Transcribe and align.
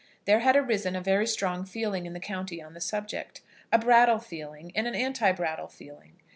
There 0.25 0.39
had 0.39 0.55
arisen 0.55 0.95
a 0.95 0.99
very 1.01 1.27
strong 1.27 1.63
feeling 1.63 2.07
in 2.07 2.13
the 2.13 2.19
county 2.19 2.59
on 2.59 2.73
the 2.73 2.81
subject; 2.81 3.41
a 3.71 3.77
Brattle 3.77 4.17
feeling, 4.17 4.71
and 4.73 4.87
an 4.87 4.95
anti 4.95 5.31
Brattle 5.31 5.67
feeling. 5.67 6.13